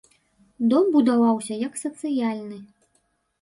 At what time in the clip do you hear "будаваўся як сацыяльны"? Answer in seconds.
0.95-2.59